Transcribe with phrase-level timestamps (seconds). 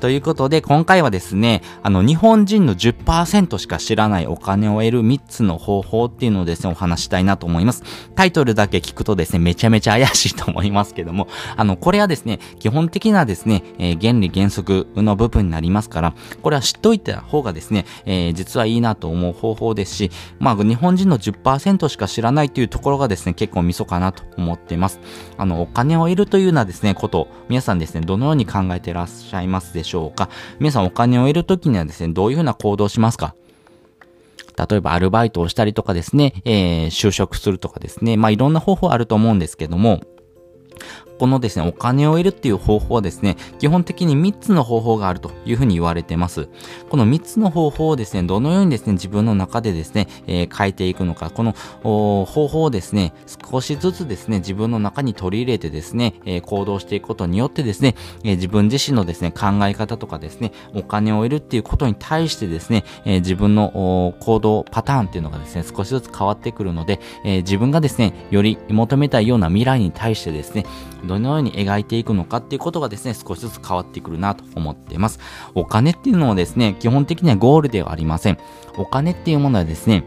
[0.00, 7.82] ということで、今回はですね、あの、日本人の10%しか知らないお金を得る3つの方法っていうのをですね、お話したいなと思います。
[8.14, 11.26] タイトルだけ聞くとですね、めちゃめちゃ怪しいと思いますけども、
[11.56, 25.00] あの、これはですね、基本的なですね、えー、原理原則の部分になりますから、これは知っといた方がですね、えー、実はいいなと思う方法ですし、まあ、日本人の10%しか知らないというところがですね、結構ミソかなと思っています。
[25.36, 29.87] あの、お金を得るというようなですね、こと、皆さんですね、どのように考えていらっしゃいますでしょうか？
[29.88, 30.28] しょうか？
[30.60, 33.34] 皆さんお金を得るときにはですね、どういうふうな行動をしますか？
[34.68, 40.00] 例えばアルバイトをしたりとかですね、えー、就職するとかですね、まあいろんな方法あると思うんですけども、
[41.18, 46.48] このですね、お金を得るっていう方法はですね、基本的に3つの方法があるというふうに言われてます。
[46.88, 51.52] この3つの方法をですね、どのようにですね、自分の中でですね、えー、変えていくのか、この
[51.82, 53.12] 方法をですね、
[53.50, 70.64] 少しずつですね、自分の中に取り入れてですね、えー、行動していくことによってですね、えー、自分自身のですね、考え方とかですね、お金を得るっていうことに対してですね、え自分の行動パターンっていうのがですね、少しずつ変わってくるので、え自分がですね、より求めたいような未来に対してですね、
[71.08, 75.18] どのように描いていくのかっていうことがですね、少しずつ変わってくるなと思っています。
[75.54, 78.38] お金っていうのはですね、基本的にはゴールではありません。
[78.76, 80.04] お金っていうものはですね、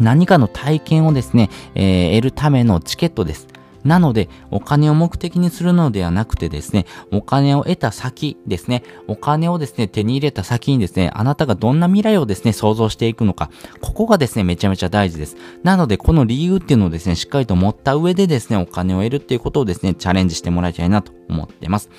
[0.00, 3.48] 何かの体験をですね、えー、得るためのチケットです。
[3.86, 15.36] なので、お金を目的にするのではなくてですね、お金を得た先ですね、お金をですね、手に入れた先にですね、あなたがどんな未来をですね、想像していくのか、ここがですね、めちゃめちゃ大事です。
[15.62, 21.90] なので、この理由っていうのをですね、しっかりと持った上でですね、お金を得るっていうことをですね、チャレンジしてもらいたいなと思ってます。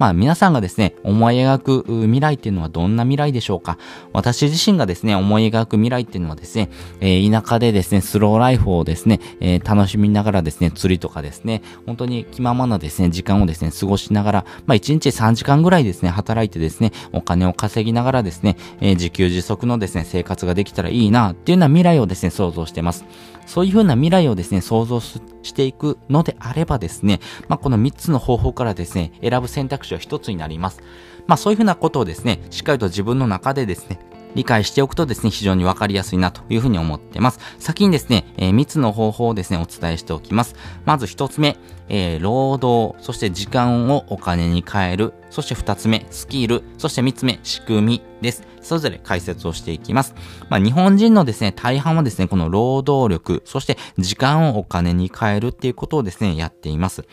[0.00, 3.76] まあ皆さんがですね、思い描く未来っていうのはどんな未来でしょうか
[4.14, 23.04] 私自身がですね、思い描く未来っていうのはですね、えー、田舎でですね、スローライフをですね、えー、楽しみながらですね、釣りとかですね、本当に気ままなですね、時間をですね、過ごしながら、まあ1日3時間ぐらいですね、働いてですね、お金を稼ぎながらですね、えー、自給自足のですね、生活ができたらいいなっていうような未来をですね、想像してます。
[23.50, 25.20] そういうふうな未来をですね、想像し
[25.52, 27.18] ていくのであればですね、
[27.48, 30.80] まあ、この3つの方法からですね、選ぶ選択肢は1つになります。
[31.26, 34.00] まあ、そういうふうなことをですね、しっかりと自分の中でですね、
[34.34, 37.40] 理解しておくとですね、非常にわかりやすいなというふうに思ってます。
[37.58, 40.54] 先にですね、えー、3つの方法をですね、お伝えしておきます。
[40.84, 41.56] まず1つ目、
[41.88, 45.14] えー、労働、そして時間をお金に変える。
[45.30, 46.62] そして2つ目、スキル。
[46.78, 48.42] そして3つ目、仕組みです。
[48.60, 50.14] それぞれ解説をしていきます。
[50.48, 57.04] まあ、日本人のですね、大半はですね、この労働力、そして時間をお金に変えるっていうことをですね、やっています。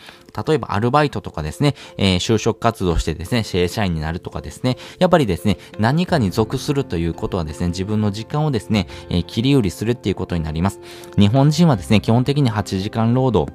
[0.46, 10.80] 例えばアルバイトとかですね、えー、就職活動してですね、正社員になるとかですね、やっぱりですね、何かに属するということはですね、自分の時間をですね、えー、切り売りするっていうことになります。
[11.16, 13.52] 日本人はですね、基本的に8時間労働、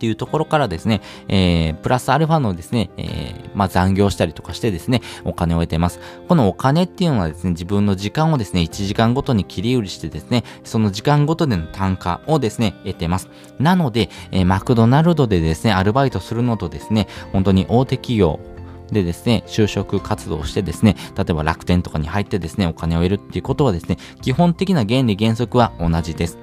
[0.00, 6.00] っていうところからですね、えー、プラスアルファのですね、えー、まあ、残業したりとかしてですね、お金を得てます。
[6.26, 13.28] このお金っていうのはですね、自分の時間をですね、1時間ごとに切り売りしてですね、その時間ごとでの単価をですね、得てます。
[13.58, 18.40] なので、えー、マクドナルドでですね、アルバイトするのとですね、本当に大手企業、
[18.90, 26.38] でですね、就職活動をしてですね、例えば楽天とかに入ってですね、お金を得るっていうことはですね、基本的な原理原則は同じです。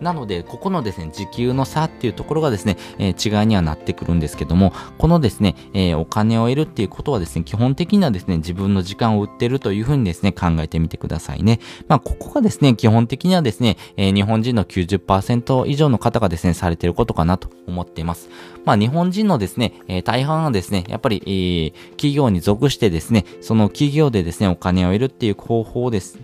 [0.00, 11.60] なので、ここのですね、時給の差っていうところがですね、えー、違いにはなってくるんですけども、このですね、えー、お金を得るっていうことはですね、基本的にはですね、自分の時間を売ってるというふうにですね、考えてみてくださいね。
[11.88, 18.28] まあ、ここがですね、基本的にはですね、えー、日本人の90%以上の方がですね、されてることかなと思っています。
[18.64, 26.18] まあ、日本人のですね、えー、大半はですね、やっぱり、えー、企業に属してですね、その企業でですね、お金を得るっていう方法です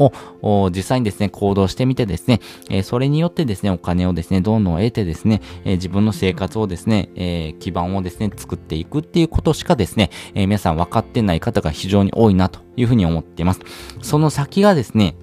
[0.00, 13.60] を実際にですね、行動してみてですね、えそれによってですね、お金をですね、どんどん得てですね、え自分の生活をですね、え基盤をですね、作っていくっていうことしかですね、え皆さん分かってない方が非常に多いなというふうに思っています。
[14.02, 15.14] その先がですね、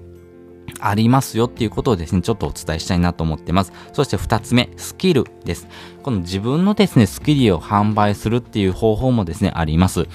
[0.80, 3.72] ありますよっていうことをですね、ちょっとお伝えしたいなと思ってます。
[3.92, 5.68] そして二つ目、スキルです。
[6.02, 10.08] この自分のですね、スキルを販売するっていう方法もですね、あります。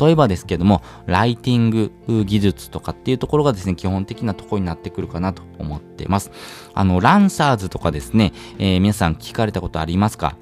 [0.00, 1.92] 例えばですけども、ライティング
[2.24, 6.30] 技術とかっていうところがですね、基本的なところになってくるかなと思ってます。
[6.74, 10.36] あの、ランサーズとかですね、えー、皆さん聞かれたことありますか？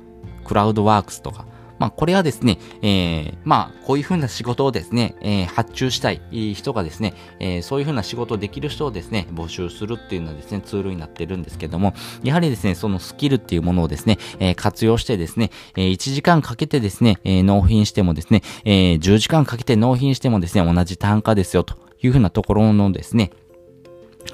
[0.44, 1.46] クラウドワークスとか。
[1.80, 23.30] まあ、これはですね、えー、まあ、こういうふうな仕事をですね、えー、発注したい人がですね、えー、そういうふうな仕事をできる人をですね、募集するっていうのはですね、ツールになってるんですけども、やはりですね、そのスキルっていうものをですね、えー、活用してですね、えー、1時間かけてですね、えー、納品してもですね、えー、10時間かけて納品してもですね、同じ単価ですよというふうなところのですね、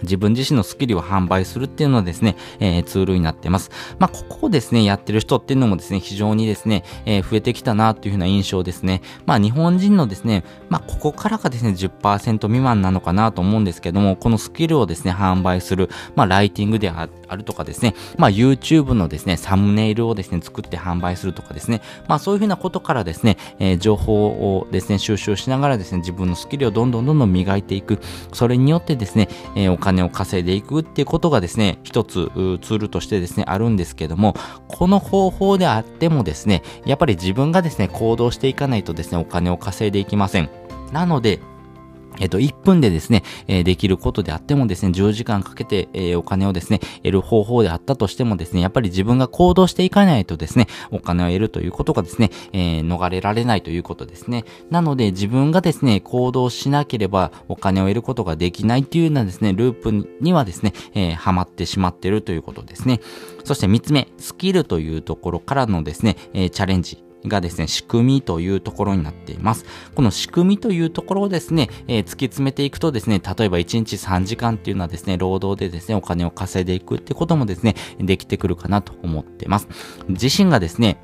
[0.02, 3.70] 自分自身のスキルを販売するっていうのはですね、えー、ツールになってます。
[3.98, 9.02] まあ、ここをですね、やってる人っていうのもですね、非常にですね、えー、増えてきたなというふうな印象ですね。
[9.24, 27.98] まあ、日本人のですね、まあ、ここからがですね、10%未満なのかなと思うんですけども、このスキルをですね、販売する、まあ、ライティングであるとかですね、まあ、YouTube のですね、サムネイルをですね、作って販売するとかですね、まあ、そういうふうなことからですね、えー、情報をですね、収集しながらですね、自分のスキルをどんどんどんどん磨いていく。
[28.32, 34.34] それによってですね、えー、お金を稼いでいくっていうことがですね、一つツールとしてですね、あるんですけども、
[34.68, 40.50] この方法であってもですね、やっぱり自分がですね、行動していかないとですね、お金を稼いでいきません。
[40.92, 41.40] なので、
[42.18, 54.44] えっと、1分でですね、え、できることであってもですね、10時間かけて、え、お金をですね、得る方法であったとしてもですね、やっぱり自分が行動していかないとですね、お金を得るということがですね、え、逃れられないということですね。
[54.70, 63.00] なので、自分がですね、行動しなければお金を得ることができないっていうようなですね、ループにはですね、えー、はまってしまっているということですね。
[63.44, 67.05] そして3つ目、スキルというところからのですね、え、チャレンジ。
[67.28, 69.64] がですね、仕組みというところになっています。
[69.94, 79.68] この仕組みというところをですね、えー、突き詰めていくとですね、例えば1日3時間っていうのはですね、労働でですね、お金を稼いでいくってこともですね、できてくるかなと思ってます。
[80.08, 80.98] 自身がですね、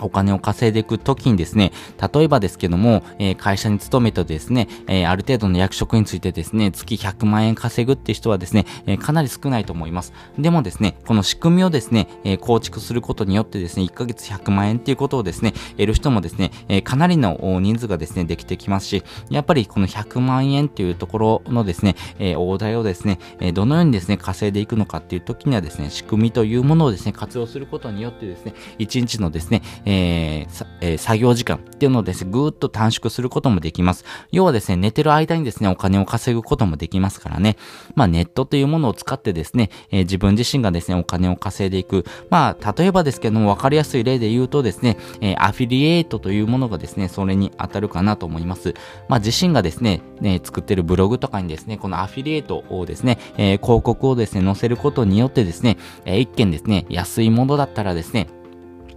[0.00, 1.72] お金を稼いでいくときにですね、
[2.14, 10.12] 例えばですけども、えー、会社に勤めてですね、えー、ある程度の役職についてですね、月100万円稼ぐって人はですね、えー、かなり少ないと思います。
[10.38, 34.04] でもですね、この仕組みをですね、え構築することによってですね、1ヶ月100万円っていうことをですね、得る人もですね、えかなりの人数がですね、できてきますし、やっぱりこの100万円っていうところのですね、え大台をですね、えどのようにですね、稼いでいくのかっていう時にはですね、仕組みというものをですね、活用することによってですね、1日のですね、えーえー、作業時間っていうのをですね、ぐーっと短縮することもできます。
[34.32, 37.56] 要はですね、寝てる間にですね、お金を稼ぐこともできますからね。
[37.94, 42.04] まあ、ネットというものを使ってですね、えー、自分自身がですね、お金を稼いでいく。
[42.30, 48.74] まあ、例えばですけども、わかりやすい例で言うとですね、えー、アフィリエイトというものがですね、それに当たるかなと思います。
[49.08, 58.28] まあ、自身がですね、ね作ってるブログとかにですね、このアフィリエイトをですね、えー、広告をですね、載せることによってですね、えー、一件ですね、安いものだったらですね、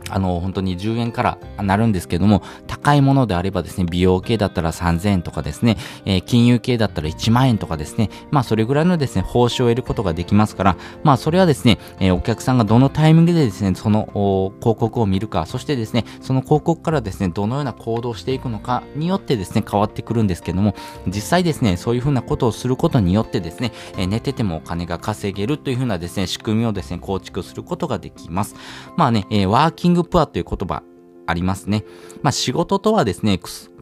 [0.10, 20.76] あの、本当に10円からなるんですけども、高いものであればですね、美容系だったら3000円とかですね、えー、金融系だったら1万円とかですね、まあそれぐらいのですね、報酬を得ることができますから、まあそれはですね、えー、お客さんがどのタイミングでですね、その広告を見るか、そしてですね、その広告からですね、どのような行動をしていくのかによってですね、変わってくるんですけども、
[21.08, 28.56] 実際ですね、そういうふうなことをすることによってですね、えー、寝ててもお金が稼げるというふうなですね、仕組みをですね、構築することができます。
[28.98, 30.84] まあね、えー、ワーキングプアという言葉
[31.28, 31.86] ありますね。
[32.22, 33.40] まあ仕事とはですね、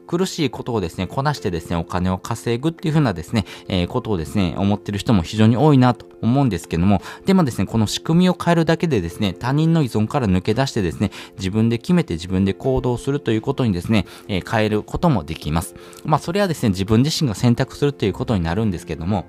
[0.07, 15.75] 苦しいことをですね、こなしてですね、お金を稼ぐっていう風なですね、えー、ことをですね、思ってる人も非常に多いなと思うんですけども、でもですね、この仕組みを変えるだけでですね、他人の依存から抜け出してですね、自分で決めて自分で行動するということにですね、えー、変えることもできます。
[16.05, 19.25] まあ、それはですね、自分自身が選択するということになるんですけども、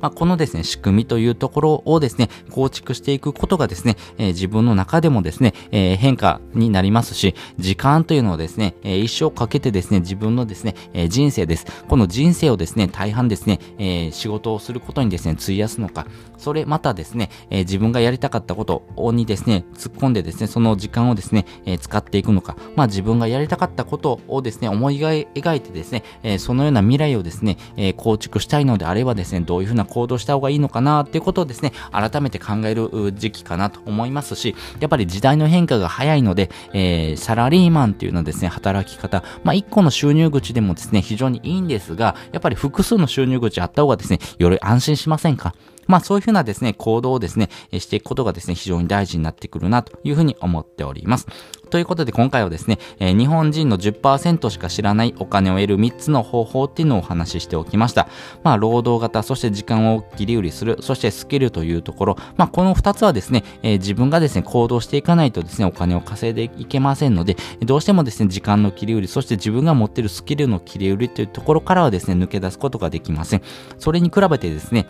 [0.00, 11.66] まあ、このですね、仕組みというところをですね、構築していくことがですね、え、自分の中でもですね、え、変化になりますし、時間というのをですね、え、一生かけてですね、自分のですね、え人生です。
[11.88, 16.06] この人生をですね、大半ですね、え仕事をすることにですね、費やすのか、
[16.38, 45.54] それまたですね、え自分がやりたかったことをにですね、突っ込んでですね、その時間をですね、え使っていくのか、まあ自分がやりたかったことをですね、思い描いてですね、えそのような未来をですね、え構築したいのであればですね、どういうふうな行動した方がいいのかなっていうことをですね、改めて考える時期かなと思いますし、やっぱり時代の変化が早いので、えー、サラリーマンっていうのはですね、働き方、まあ、一個の収入口でもですね、非常にいいんですが、やっぱり複数の収入口あった方がですね、より安心しませんか？
[45.86, 51.26] まあそういうふうなですね、行動をですね、していくことがですね、非常に大事になってくるなというふうに思っております。
[51.70, 58.08] ということで今回はですね、えー、日本人の10%しか知らないお金を得る3つの方法っていうのをお話ししておきました。
[58.44, 73.42] まあ労働型、そして時間を切り売りする、そしてスキルというところ、まあこの2つはですね、えー、自分がですね、行動していかないとですね、お金を稼いでいけませんので、どうしてもですね、時間の切り売り、そして自分が持っているスキルの切り売りというところからはですね、抜け出すことができません。
[73.78, 74.86] それに比べてですね、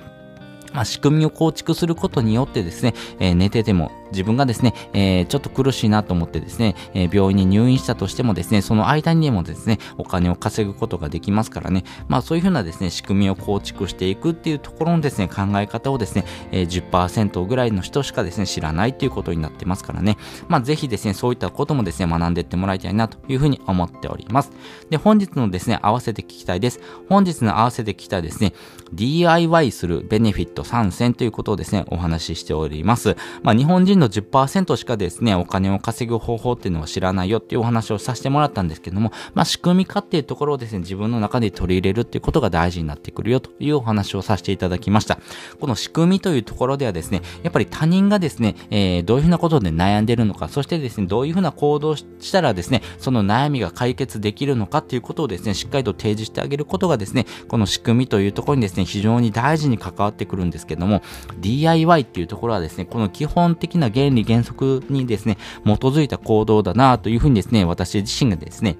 [0.76, 20.16] まあ、仕組みを構築することによってですね、えー、寝てても自分がですね、えー、ちょっと苦しいなと思ってですね、えー、病院に入院したとしてもですね、その間にでもですね、お金を稼ぐことができますからね、まあそういうふうなですね、仕組みを構築していくっていうところのですね、考え方をですね、えー、10%ぐらいの人しかですね、知らないということになってますからね、
[20.48, 24.52] まあぜひですね、そういったこともですね、学んでいってもらいたいなというふうに思っております。
[24.90, 26.80] で、本日のですね、合わせて聞きたいです。
[27.08, 28.52] 本日の合わせて聞きたいですね、
[28.92, 33.16] DIY するベネフィット参戦ということをですね、お話ししております。
[33.42, 45.18] まあ日本人の10%しかですね、お金を稼ぐ方法っていうのは知らないよっていうお話をさせてもらったんですけども、まあ仕組み化っていうところをですね、自分の中で取り入れるっていうことが大事になってくるよというお話をさせていただきました。
[45.60, 61.02] この仕組みというところではですね、やっぱり他人がですね、えー、どういうふうなことで悩んでるのか、そしてですね、どういうふうな行動したらですね、その悩みが解決できるのかっていうことをですね、しっかりと提示してあげることがですね、この仕組みというところにですね、非常に大事に関わってくるんですけども、
[61.40, 68.76] DIY っていうところはですね、この基本的な原理原則にですね、基づいた行動だなというふうにですね、私自身がですね、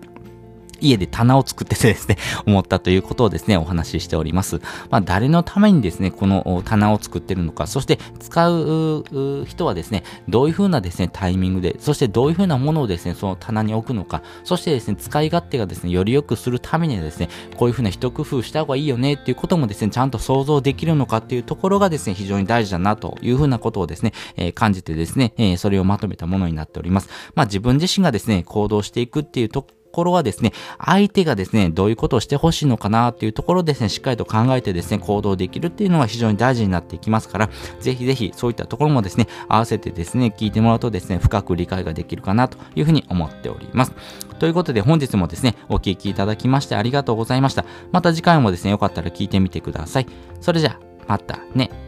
[0.80, 2.16] 家で棚を作っててですね、
[2.46, 4.60] 思ったということをですね、お話ししております。
[4.90, 9.04] まあ、誰のためにですね、この棚を作ってるのか、そして使う
[9.46, 27.08] 人はですね、どういうふうなですね、タイミングで、そしてどういうふうなものをですね、その棚に置くのか、そしてですね、使い勝手がですね、より良くするためにはですね、こういうふうな一工夫した方がいいよねっていうこともですね、ちゃんと想像できるのかっていうところがですね、非常に大事だなというふうなことをですね、えー、感じてですね、えー、それをまとめたものになっております。
[27.34, 37.50] まあ、自分自身がですね、行動していくっていうところはですね、相手がですね、どういうことをしてほしいのかなっていうところですね、しっかりと考えてですね、行動できるっていうのが非常に大事になっていきますから、
[37.80, 43.92] ぜひぜひそういったところもですね、合わせてですね、聞いてもらうとですね、深く理解ができるかなというふうに思っております。
[44.38, 47.64] ということで本日もですね、お聴きいただきましてありがとうございました。
[47.92, 50.06] また次回もですね、よかったら聞いてみてください。
[50.40, 51.85] それじゃあ、またね。